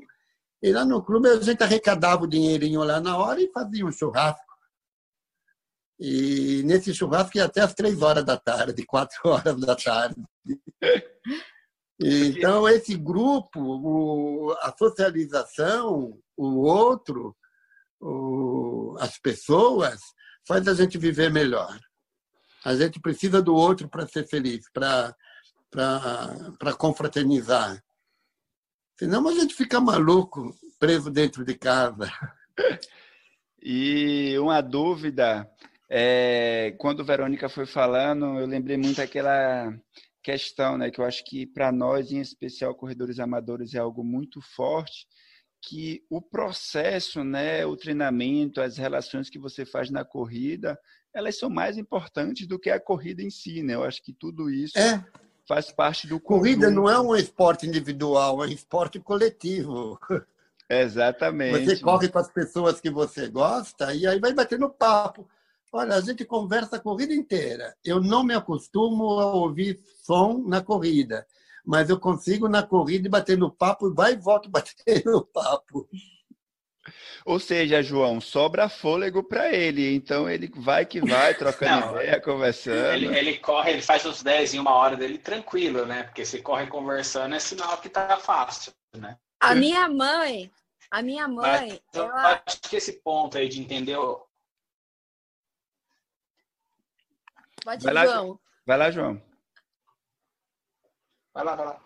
[0.61, 3.91] e lá no clube a gente arrecadava o dinheirinho lá na hora e fazia um
[3.91, 4.43] churrasco.
[5.99, 10.21] E nesse churrasco ia até as três horas da tarde, quatro horas da tarde.
[11.97, 17.33] Então, esse grupo, a socialização, o outro,
[18.99, 19.99] as pessoas,
[20.47, 21.77] faz a gente viver melhor.
[22.63, 25.13] A gente precisa do outro para ser feliz, para
[26.77, 27.81] confraternizar.
[28.97, 32.11] Senão a gente fica maluco, preso dentro de casa.
[33.67, 35.49] E uma dúvida,
[35.89, 39.73] é, quando Verônica foi falando, eu lembrei muito aquela
[40.21, 44.39] questão, né, que eu acho que para nós, em especial corredores amadores, é algo muito
[44.39, 45.07] forte,
[45.67, 50.79] que o processo, né, o treinamento, as relações que você faz na corrida,
[51.13, 53.73] elas são mais importantes do que a corrida em si, né?
[53.73, 55.03] Eu acho que tudo isso é.
[55.47, 59.99] faz parte do corrida não é um esporte individual, é um esporte coletivo.
[60.69, 61.65] Exatamente.
[61.65, 65.27] Você corre com as pessoas que você gosta e aí vai batendo papo.
[65.71, 67.75] Olha, a gente conversa a corrida inteira.
[67.83, 71.25] Eu não me acostumo a ouvir som na corrida,
[71.65, 75.87] mas eu consigo na corrida bater no papo, vai e volto batendo papo.
[77.25, 82.21] Ou seja, João, sobra fôlego para ele, então ele vai que vai, trocando não, ideia,
[82.21, 82.93] conversando.
[82.93, 86.03] Ele, ele, corre, ele faz os 10 em uma hora dele tranquilo, né?
[86.03, 89.17] Porque se corre conversando é sinal que tá fácil, né?
[89.39, 90.51] A minha mãe,
[90.91, 91.69] a minha mãe.
[91.69, 92.07] Mas, ela...
[92.07, 93.97] Eu acho que esse ponto aí de entender
[97.63, 98.39] Pode vai lá, João.
[98.67, 99.21] Vai lá, João.
[101.35, 101.81] Vai lá, vai lá.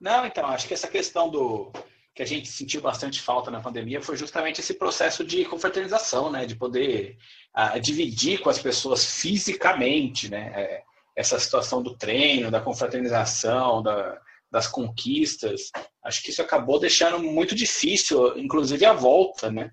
[0.00, 1.70] Não, então, acho que essa questão do
[2.14, 6.46] que a gente sentiu bastante falta na pandemia foi justamente esse processo de confraternização, né?
[6.46, 7.18] De poder
[7.54, 10.50] uh, dividir com as pessoas fisicamente, né?
[10.56, 10.82] É,
[11.14, 14.18] essa situação do treino, da confraternização, da,
[14.50, 15.70] das conquistas.
[16.02, 19.70] Acho que isso acabou deixando muito difícil, inclusive a volta, né?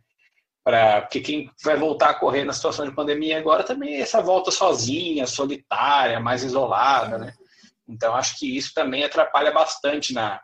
[0.65, 4.21] Pra, porque quem vai voltar a correr na situação de pandemia agora também é essa
[4.21, 7.33] volta sozinha, solitária, mais isolada, né?
[7.87, 10.41] Então acho que isso também atrapalha bastante na,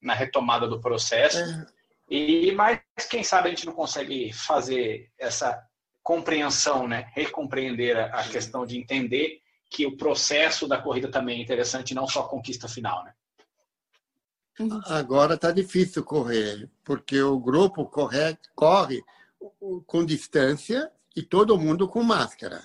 [0.00, 1.38] na retomada do processo.
[1.38, 1.66] É.
[2.08, 2.80] E mas
[3.10, 5.60] quem sabe a gente não consegue fazer essa
[6.02, 7.10] compreensão, né?
[7.14, 12.06] Recompreender a, a questão de entender que o processo da corrida também é interessante, não
[12.06, 13.12] só a conquista final, né?
[14.86, 19.04] Agora está difícil correr, porque o grupo corre, corre
[19.86, 22.62] com distância e todo mundo com máscara.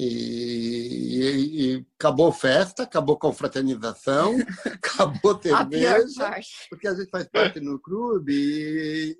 [0.00, 6.30] E, e, acabou festa, acabou confraternização, acabou cerveja,
[6.70, 8.32] porque a gente faz parte no clube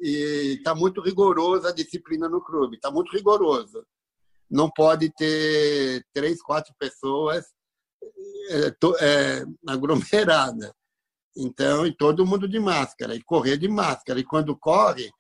[0.00, 3.84] e está muito rigoroso a disciplina no clube, está muito rigoroso.
[4.48, 7.46] Não pode ter três, quatro pessoas
[8.50, 8.68] é,
[9.00, 10.72] é, aglomeradas.
[11.36, 14.20] Então, e todo mundo de máscara, e correr de máscara.
[14.20, 15.10] E quando corre,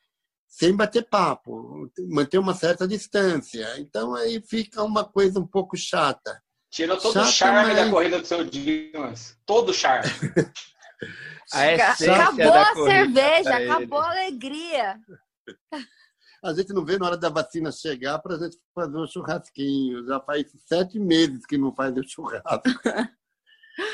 [0.48, 3.78] sem bater papo, manter uma certa distância.
[3.78, 6.42] Então aí fica uma coisa um pouco chata.
[6.70, 7.84] Tirou todo chata, o charme mas...
[7.84, 9.36] da corrida do seu Dimas.
[9.44, 10.10] Todo o charme.
[11.52, 14.98] a acabou a cerveja, acabou a alegria.
[16.40, 20.06] A gente não vê na hora da vacina chegar para a gente fazer um churrasquinho.
[20.06, 22.62] Já faz sete meses que não faz o churrasco.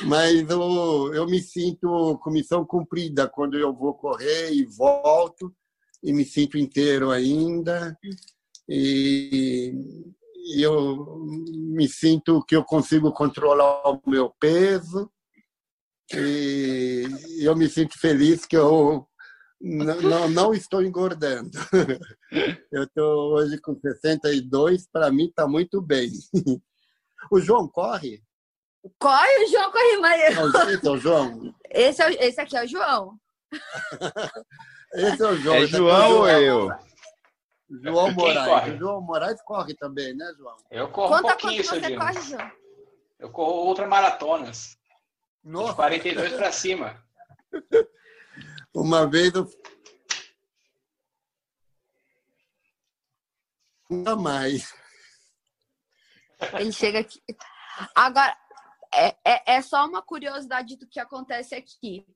[0.04, 5.54] Mas eu, eu me sinto com missão cumprida quando eu vou correr e volto
[6.04, 7.98] e me sinto inteiro ainda
[8.68, 9.72] e,
[10.54, 15.10] e eu me sinto que eu consigo controlar o meu peso
[16.12, 17.08] e
[17.40, 19.08] eu me sinto feliz que eu
[19.60, 21.50] não, não estou engordando.
[22.70, 26.10] Eu estou hoje com 62, para mim está muito bem.
[27.32, 28.22] O João corre?
[28.98, 30.36] Corre, o João corre mais.
[30.68, 31.54] esse é o João?
[31.70, 33.18] Esse, é, esse aqui é o João.
[34.94, 35.56] Esse é o João.
[35.56, 36.68] É João ou eu?
[37.68, 38.74] João Moraes.
[38.74, 40.56] O João Moraes corre também, né, João?
[40.70, 42.52] Eu corro Conta um pouquinho, quanto você corre, João?
[43.18, 44.78] Eu corro ultramaratonas.
[45.42, 45.70] Nossa.
[45.70, 47.04] De 42 para cima.
[48.72, 49.48] Uma vez eu...
[53.90, 54.72] Nunca mais.
[56.58, 57.20] Ele chega aqui.
[57.94, 58.36] Agora,
[58.94, 62.06] é, é, é só uma curiosidade do que acontece aqui.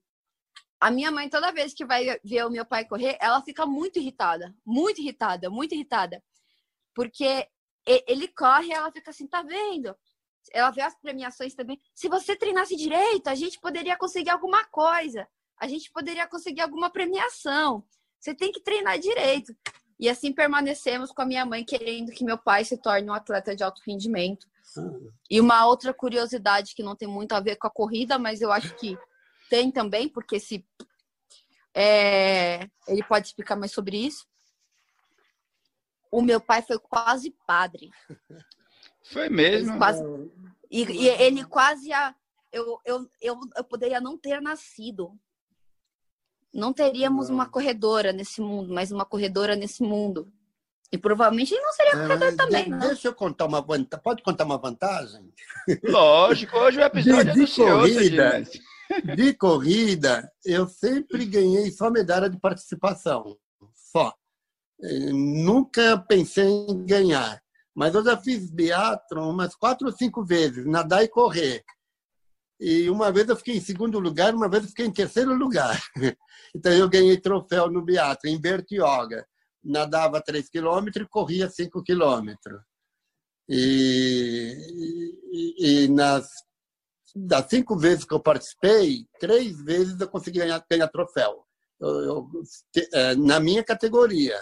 [0.80, 3.98] A minha mãe, toda vez que vai ver o meu pai correr, ela fica muito
[3.98, 4.54] irritada.
[4.64, 6.22] Muito irritada, muito irritada.
[6.94, 7.48] Porque
[7.84, 9.96] ele corre ela fica assim, tá vendo?
[10.52, 11.80] Ela vê as premiações também.
[11.94, 15.26] Se você treinasse direito, a gente poderia conseguir alguma coisa.
[15.58, 17.84] A gente poderia conseguir alguma premiação.
[18.20, 19.54] Você tem que treinar direito.
[19.98, 23.54] E assim permanecemos com a minha mãe querendo que meu pai se torne um atleta
[23.54, 24.46] de alto rendimento.
[25.28, 28.52] E uma outra curiosidade que não tem muito a ver com a corrida, mas eu
[28.52, 28.96] acho que
[29.48, 30.64] tem também, porque se
[31.74, 34.26] é, ele pode explicar mais sobre isso.
[36.10, 37.90] O meu pai foi quase padre.
[39.10, 39.78] Foi mesmo?
[39.78, 40.04] Quase,
[40.70, 42.14] e, e, ele quase a,
[42.52, 45.18] eu, eu, eu, eu poderia não ter nascido
[46.52, 47.36] não teríamos não.
[47.36, 50.30] uma corredora nesse mundo, mas uma corredora nesse mundo.
[50.90, 52.64] E provavelmente não seria é, corredor também.
[52.64, 54.02] De, deixa eu contar uma vantagem.
[54.02, 55.32] Pode contar uma vantagem?
[55.84, 58.67] Lógico, hoje o episódio de, é do corrida, senhor,
[59.16, 63.36] De corrida, eu sempre ganhei só medalha de participação.
[63.74, 64.14] Só.
[64.80, 67.42] Eu nunca pensei em ganhar.
[67.74, 71.64] Mas eu já fiz biathlon umas quatro ou cinco vezes, nadar e correr.
[72.60, 75.80] E uma vez eu fiquei em segundo lugar, uma vez eu fiquei em terceiro lugar.
[76.54, 79.26] Então eu ganhei troféu no biatlo em Bertioga.
[79.62, 82.62] Nadava 3 quilômetros e corria 5 quilômetros.
[83.46, 84.54] E,
[85.30, 86.26] e, e, nas
[87.14, 91.44] das cinco vezes que eu participei, três vezes eu consegui ganhar, ganhar troféu.
[91.80, 92.30] Eu, eu,
[92.92, 94.36] é, na minha categoria,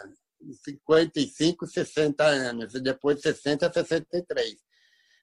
[0.64, 4.56] 55, 60 anos, e depois 60 a 63.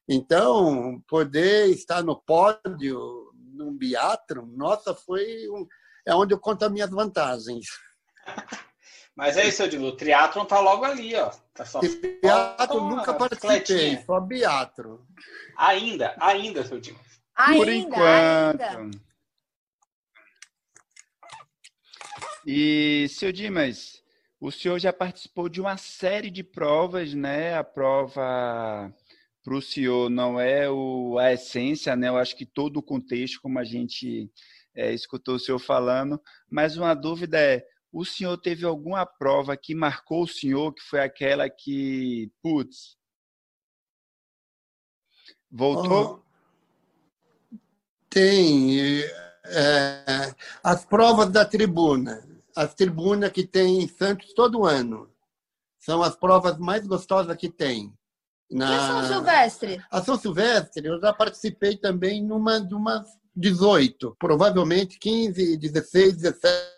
[0.07, 5.65] Então, poder estar no pódio num biatro, nossa, foi um,
[6.05, 7.65] é onde eu conto as minhas vantagens.
[9.15, 11.31] Mas é isso, eu digo, o triatlon tá logo ali, ó.
[11.53, 15.05] Tá só triatlo nunca participei, só biatro.
[15.55, 17.12] Ainda, ainda, seu Dimas.
[17.35, 18.61] Por enquanto.
[18.61, 18.99] Ainda.
[22.45, 24.03] E, seu Dimas,
[24.39, 27.55] o senhor já participou de uma série de provas, né?
[27.55, 28.93] A prova
[29.43, 32.09] para o senhor não é o, a essência, né?
[32.09, 34.29] Eu acho que todo o contexto, como a gente
[34.75, 39.73] é, escutou o senhor falando, mas uma dúvida é: o senhor teve alguma prova que
[39.75, 42.97] marcou o senhor, que foi aquela que, putz,
[45.49, 46.22] voltou?
[48.13, 49.01] Tem.
[49.45, 52.23] É, as provas da tribuna.
[52.55, 55.11] As tribunas que tem em Santos todo ano.
[55.79, 57.93] São as provas mais gostosas que tem.
[58.49, 58.71] Na...
[58.71, 59.85] E a São Silvestre?
[59.91, 66.73] A São Silvestre, eu já participei também numa de umas 18, provavelmente 15, 16, 17.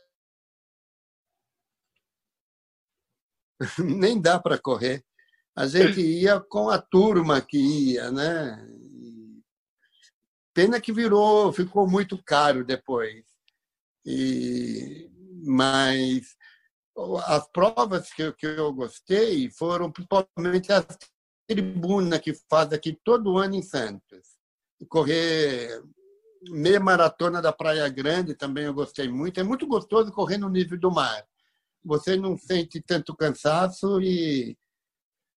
[3.79, 5.03] Nem dá para correr.
[5.55, 8.65] A gente ia com a turma que ia, né?
[10.55, 13.25] Pena que virou, ficou muito caro depois.
[14.05, 15.11] E,
[15.43, 16.35] mas
[17.25, 20.85] as provas que, que eu gostei foram principalmente as
[21.45, 24.39] tribuna que faz aqui todo ano em Santos.
[24.87, 25.83] Correr
[26.49, 29.39] meia maratona da Praia Grande também eu gostei muito.
[29.39, 31.25] É muito gostoso correr no nível do mar.
[31.83, 34.57] Você não sente tanto cansaço e,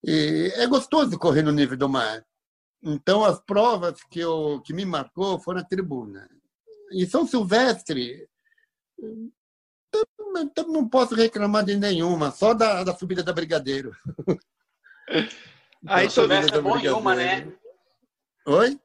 [0.04, 2.24] e é gostoso correr no nível do mar.
[2.82, 6.28] Então as provas que eu que me marcou foram a tribuna.
[6.92, 8.28] E São Silvestre
[10.68, 13.92] não posso reclamar de nenhuma, só da, da subida da Brigadeiro.
[15.86, 17.52] Aí São Silvestre é bom em uma, né?
[18.46, 18.78] Oi?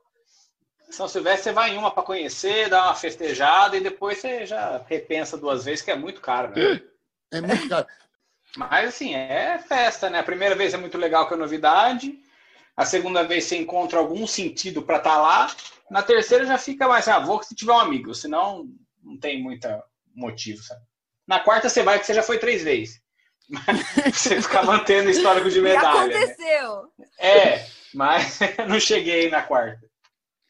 [0.90, 4.78] São Silvestre você vai em uma para conhecer, dá uma festejada e depois você já
[4.88, 6.82] repensa duas vezes, que é muito caro, né?
[7.32, 7.88] É muito caro.
[8.56, 10.20] Mas assim, é festa, né?
[10.20, 12.20] A primeira vez é muito legal que é novidade.
[12.76, 15.56] A segunda vez você encontra algum sentido para estar tá lá.
[15.90, 18.68] Na terceira já fica mais, ah, vou se tiver um amigo, senão
[19.04, 19.68] não tem muito
[20.16, 20.82] motivo, sabe?
[21.28, 23.02] Na quarta você vai que você já foi três vezes.
[24.12, 26.12] você ficar mantendo histórico de medalha.
[26.12, 26.84] E aconteceu.
[26.98, 27.08] Né?
[27.20, 29.88] É, mas não cheguei na quarta.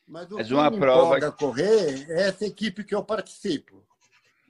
[0.08, 3.84] Mas o mas uma que prova que correr é essa equipe que eu participo,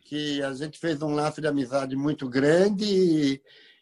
[0.01, 3.41] que a gente fez um laço de amizade muito grande e,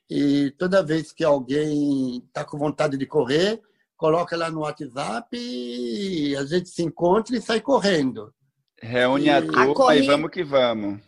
[0.10, 3.62] e toda vez que alguém está com vontade de correr,
[4.02, 8.34] coloca lá no WhatsApp e a gente se encontra e sai correndo.
[8.82, 9.30] Reúne e...
[9.30, 10.04] a turma corrida...
[10.04, 11.00] e vamos que vamos.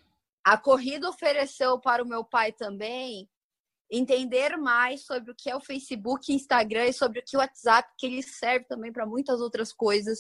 [0.46, 3.28] A corrida ofereceu para o meu pai também
[3.89, 7.41] entender mais sobre o que é o Facebook, Instagram e sobre o que é o
[7.41, 10.20] WhatsApp, que ele serve também para muitas outras coisas.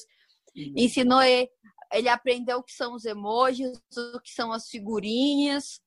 [0.55, 0.73] Uhum.
[0.75, 1.47] Ensinou ele,
[1.91, 3.79] ele aprendeu o que são os emojis,
[4.15, 5.79] o que são as figurinhas.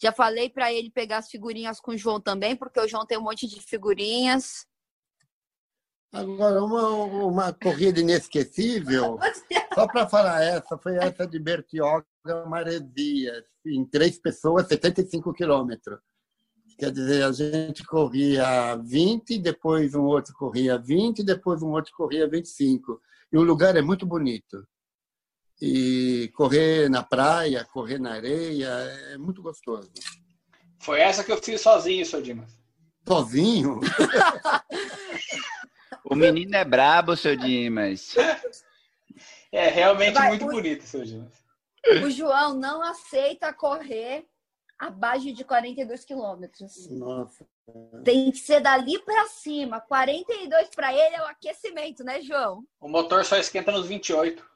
[0.00, 3.18] Já falei para ele pegar as figurinhas com o João também, porque o João tem
[3.18, 4.68] um monte de figurinhas.
[6.12, 6.88] Agora, uma,
[7.24, 9.18] uma corrida inesquecível,
[9.74, 12.06] só para falar essa, foi essa de Bertioga
[12.46, 15.98] Maresia, em três pessoas, 75 quilômetros.
[16.78, 22.28] Quer dizer, a gente corria 20, depois um outro corria 20, depois um outro corria
[22.28, 23.00] 25.
[23.32, 24.66] E o lugar é muito bonito.
[25.60, 28.68] E correr na praia, correr na areia,
[29.12, 29.90] é muito gostoso.
[30.80, 32.56] Foi essa que eu fiz sozinho, seu Dimas.
[33.06, 33.80] Sozinho?
[36.10, 38.14] o menino é brabo, seu Dimas.
[39.50, 40.50] É realmente Vai, muito o...
[40.50, 41.32] bonito, seu Dimas.
[42.04, 44.26] O João não aceita correr
[44.78, 46.88] abaixo de 42 quilômetros.
[46.90, 47.46] Nossa.
[48.04, 49.80] Tem que ser dali para cima.
[49.80, 52.64] 42 para ele é o aquecimento, né, João?
[52.80, 54.46] O motor só esquenta nos 28.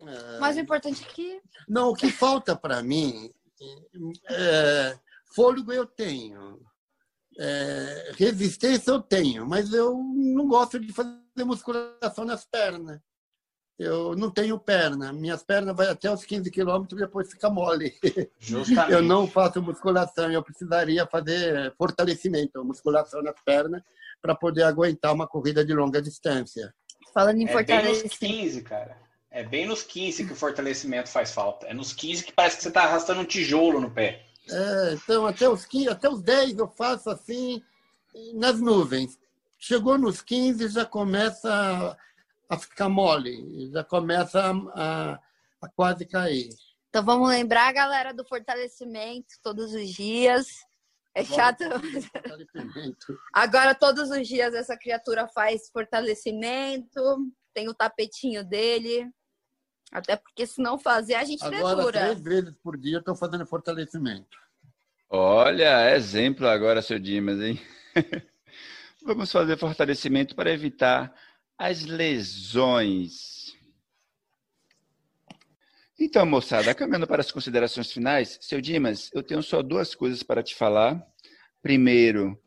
[0.00, 0.38] É...
[0.38, 1.40] Mas o importante é que.
[1.68, 3.32] Não, o que falta para mim.
[4.28, 4.98] É...
[5.34, 6.60] Fôlego eu tenho.
[7.38, 8.12] É...
[8.16, 11.14] Resistência eu tenho, mas eu não gosto de fazer
[11.44, 13.00] musculação nas pernas
[13.78, 15.12] eu não tenho perna.
[15.12, 17.94] Minhas pernas vai até os 15 quilômetros e depois fica mole.
[18.40, 18.92] Justamente.
[18.92, 20.30] Eu não faço musculação.
[20.30, 23.82] Eu precisaria fazer fortalecimento, musculação nas pernas,
[24.22, 26.74] para poder aguentar uma corrida de longa distância.
[27.12, 28.18] Falando em é fortalecimento.
[28.20, 28.96] bem nos 15, cara.
[29.30, 31.66] É bem nos 15 que o fortalecimento faz falta.
[31.66, 34.24] É nos 15 que parece que você está arrastando um tijolo no pé.
[34.50, 37.62] É, então, até os, 15, até os 10 eu faço assim,
[38.34, 39.18] nas nuvens.
[39.58, 41.96] Chegou nos 15, já começa
[42.48, 45.20] a ficar mole, já começa a, a,
[45.62, 46.48] a quase cair.
[46.88, 50.46] Então vamos lembrar, galera, do fortalecimento todos os dias.
[51.14, 51.64] É chato.
[53.32, 57.00] Agora, todos os dias, essa criatura faz fortalecimento,
[57.54, 59.10] tem o tapetinho dele.
[59.92, 62.00] Até porque, se não fazer, a gente agora, dedura.
[62.00, 64.36] três vezes por dia, eu estou fazendo fortalecimento.
[65.08, 67.60] Olha, exemplo agora, seu Dimas, hein?
[69.04, 71.14] Vamos fazer fortalecimento para evitar
[71.56, 73.54] as lesões.
[75.98, 80.42] Então, moçada, caminhando para as considerações finais, seu Dimas, eu tenho só duas coisas para
[80.42, 81.00] te falar.
[81.62, 82.38] Primeiro,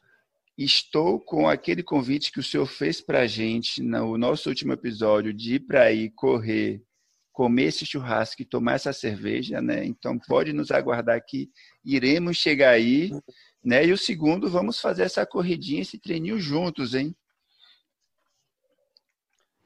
[0.55, 5.33] estou com aquele convite que o senhor fez para a gente no nosso último episódio
[5.33, 6.83] de ir para aí correr,
[7.39, 9.85] comer esse churrasco e tomar essa cerveja, né?
[9.85, 11.49] Então pode nos aguardar que
[11.85, 13.11] iremos chegar aí,
[13.63, 13.85] né?
[13.85, 17.15] E o segundo, vamos fazer essa corridinha, esse treininho juntos, hein?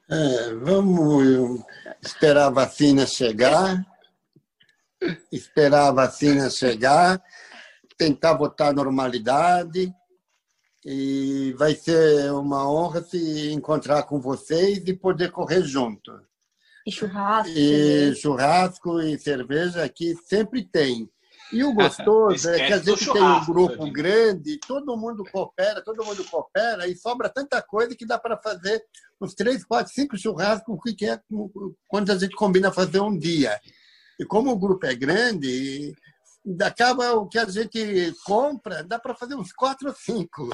[0.07, 1.63] É, vamos
[1.99, 3.83] esperar a vacina chegar,
[5.31, 7.19] esperar a vacina chegar,
[7.97, 9.91] tentar voltar à normalidade.
[10.85, 16.21] E vai ser uma honra se encontrar com vocês e poder correr junto.
[16.85, 17.53] E churrasco.
[17.55, 21.09] E churrasco e cerveja aqui sempre tem.
[21.51, 26.03] E o gostoso é que a gente tem um grupo grande, todo mundo coopera, todo
[26.03, 28.83] mundo coopera, e sobra tanta coisa que dá para fazer
[29.21, 31.19] uns três, quatro, cinco churrascos, que é
[31.87, 33.59] quando a gente combina fazer um dia.
[34.19, 35.95] E como o grupo é grande,
[36.61, 40.49] acaba o que a gente compra, dá para fazer uns quatro ou cinco.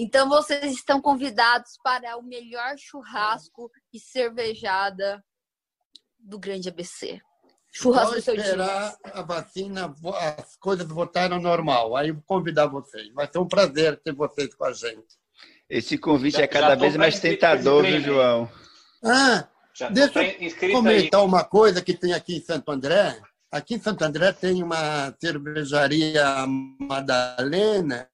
[0.00, 5.20] Então vocês estão convidados para o melhor churrasco e cervejada
[6.16, 7.20] do Grande ABC.
[7.72, 9.92] Churrasco Só esperar a vacina,
[10.38, 11.96] as coisas voltaram normal.
[11.96, 13.12] Aí convidar vocês.
[13.12, 15.18] Vai ser um prazer ter vocês com a gente.
[15.68, 18.48] Esse convite já, é cada vez mais tentador, viu, João?
[19.04, 19.48] Ah,
[19.90, 21.26] deixa eu comentar aí.
[21.26, 23.20] uma coisa que tem aqui em Santo André.
[23.50, 26.46] Aqui em Santo André tem uma cervejaria
[26.78, 28.08] Madalena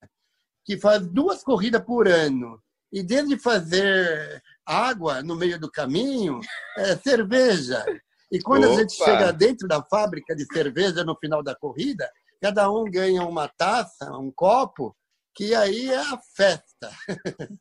[0.64, 2.60] que faz duas corridas por ano.
[2.92, 6.40] E desde fazer água no meio do caminho,
[6.78, 7.84] é cerveja.
[8.30, 8.74] E quando Opa.
[8.74, 12.10] a gente chega dentro da fábrica de cerveja no final da corrida,
[12.40, 14.96] cada um ganha uma taça, um copo,
[15.34, 16.90] que aí é a festa.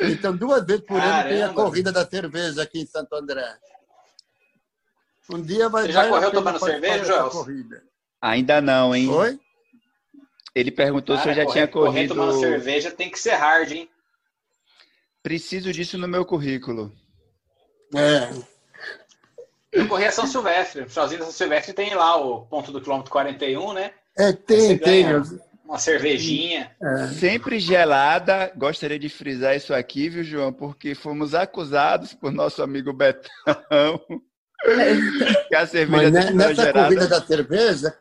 [0.00, 1.20] então, duas vezes por Caramba.
[1.20, 3.56] ano tem a corrida da cerveja aqui em Santo André.
[5.30, 7.30] Um dia vai Você já correu tomando cerveja, Joel?
[8.20, 9.08] Ainda não, hein?
[9.08, 9.40] Oi?
[10.54, 11.92] Ele perguntou Cara, se eu já correr, tinha corrido.
[11.92, 13.88] Correr tomando cerveja tem que ser hard, hein?
[15.22, 16.92] Preciso disso no meu currículo.
[17.94, 18.28] É.
[19.70, 20.82] Eu corri a São Silvestre.
[20.82, 23.92] O finalzinho da São Silvestre tem lá o ponto do quilômetro 41, né?
[24.18, 25.06] É, tem, tem.
[25.64, 26.70] Uma cervejinha.
[26.82, 27.06] É.
[27.08, 28.52] Sempre gelada.
[28.54, 30.52] Gostaria de frisar isso aqui, viu, João?
[30.52, 33.30] Porque fomos acusados por nosso amigo Betão.
[35.48, 36.82] que a cerveja Mas nessa gerada...
[36.84, 37.98] corrida da cerveja,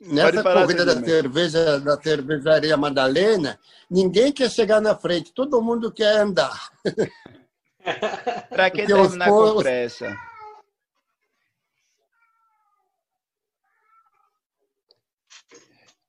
[0.00, 3.58] Nessa corrida da cerveja, da cervejaria Madalena,
[3.90, 6.70] ninguém quer chegar na frente, todo mundo quer andar.
[8.50, 10.16] Para que terminar com pressa?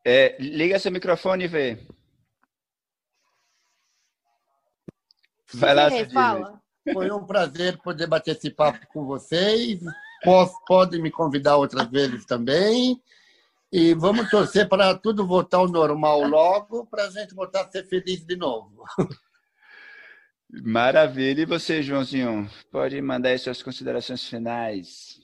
[0.03, 1.87] É, liga seu microfone e vê.
[5.53, 6.13] Vai lá, Dimas.
[6.13, 6.61] fala.
[6.93, 9.81] Foi um prazer poder bater esse papo com vocês.
[10.23, 13.01] Posso, podem me convidar outras vezes também.
[13.79, 17.87] E vamos torcer para tudo voltar ao normal logo, para a gente voltar a ser
[17.87, 18.83] feliz de novo.
[20.49, 21.43] Maravilha.
[21.43, 22.49] E você, Joãozinho?
[22.71, 25.19] Pode mandar aí suas considerações finais.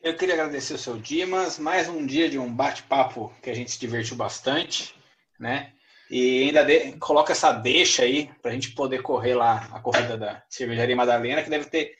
[0.00, 3.72] Eu queria agradecer o seu Dimas, mais um dia de um bate-papo que a gente
[3.72, 4.94] se divertiu bastante,
[5.36, 5.72] né?
[6.08, 10.16] E ainda de, coloca essa deixa aí para a gente poder correr lá a corrida
[10.16, 11.96] da Cervejaria Madalena, que deve ter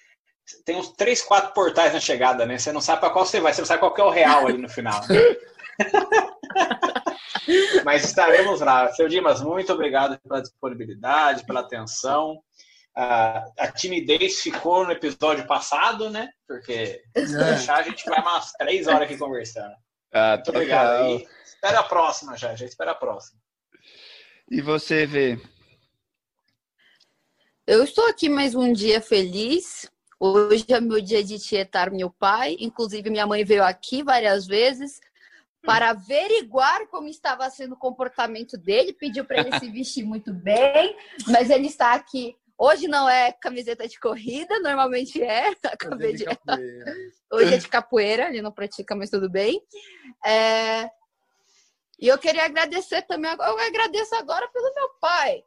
[0.64, 2.58] tem uns três, quatro portais na chegada, né?
[2.58, 4.58] Você não sabe para qual você vai, você não sabe qual é o real ali
[4.58, 5.00] no final.
[7.84, 8.92] Mas estaremos lá.
[8.92, 12.40] Seu Dimas, muito obrigado pela disponibilidade, pela atenção.
[12.94, 16.28] A, a timidez ficou no episódio passado, né?
[16.46, 17.44] Porque se é.
[17.44, 19.74] deixar, a gente vai umas três horas aqui conversando.
[20.12, 21.06] Ah, muito obrigado.
[21.06, 22.54] E espera a próxima, já.
[22.54, 23.40] Já espera a próxima.
[24.50, 25.40] E você, Vê?
[27.66, 29.90] Eu estou aqui mais um dia feliz.
[30.24, 32.56] Hoje é meu dia de tietar meu pai.
[32.60, 35.00] Inclusive, minha mãe veio aqui várias vezes
[35.66, 38.92] para averiguar como estava sendo o comportamento dele.
[38.92, 40.96] Pediu para ele se vestir muito bem,
[41.26, 42.36] mas ele está aqui.
[42.56, 45.50] Hoje não é camiseta de corrida, normalmente é.
[45.66, 46.24] Acabei de...
[47.32, 49.60] Hoje é de capoeira, ele não pratica, mas tudo bem.
[50.24, 50.88] É...
[51.98, 55.42] E eu queria agradecer também, eu agradeço agora pelo meu pai.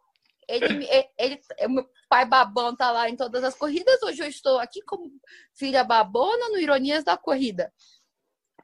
[0.48, 4.02] Ele, ele, ele, meu pai babão tá lá em todas as corridas.
[4.04, 5.12] Hoje eu estou aqui como
[5.54, 7.74] filha babona no Ironias da Corrida.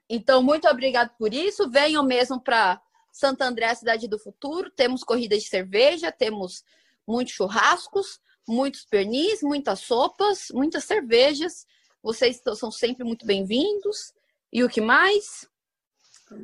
[0.09, 1.69] Então, muito obrigado por isso.
[1.69, 4.69] Venham mesmo para Santo André, cidade do futuro.
[4.71, 6.63] Temos corridas de cerveja, temos
[7.07, 11.65] muitos churrascos, muitos pernis, muitas sopas, muitas cervejas.
[12.03, 14.13] Vocês são sempre muito bem-vindos.
[14.51, 15.49] E o que mais?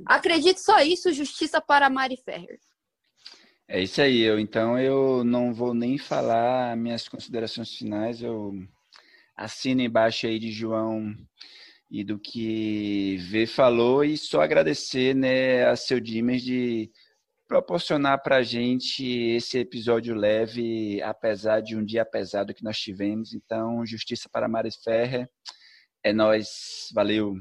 [0.05, 2.59] Acredite só isso, justiça para Mari Ferrer.
[3.69, 4.21] É isso aí.
[4.21, 8.21] Eu, então eu não vou nem falar minhas considerações finais.
[8.21, 8.53] Eu
[9.35, 11.13] assino embaixo aí de João
[11.91, 16.89] e do que Vê falou e só agradecer né, a seu Dimas de
[17.47, 23.33] proporcionar para a gente esse episódio leve, apesar de um dia pesado que nós tivemos.
[23.33, 25.29] Então, justiça para Maris Ferrer.
[26.03, 27.35] É nós, valeu.